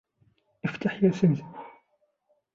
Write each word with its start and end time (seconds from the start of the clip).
إفتح 0.65 1.03
يا 1.03 1.11
سمسم! 1.11 1.53